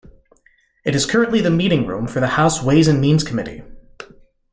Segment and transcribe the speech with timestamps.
[0.83, 3.61] It is currently the meeting room for the House Ways and Means Committee.